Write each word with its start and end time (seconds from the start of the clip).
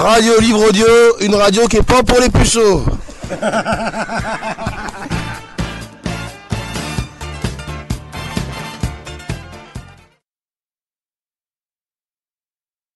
Radio 0.00 0.40
Libre 0.40 0.66
Audio, 0.66 0.86
une 1.20 1.34
radio 1.34 1.66
qui 1.68 1.76
est 1.76 1.82
pas 1.82 2.02
pour 2.02 2.18
les 2.20 2.30
puceaux. 2.30 2.82